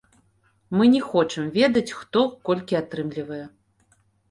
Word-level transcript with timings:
Мы 0.79 0.87
не 0.93 1.01
хочам 1.09 1.51
ведаць, 1.59 1.93
хто 1.99 2.25
колькі 2.51 2.81
атрымлівае. 2.83 3.41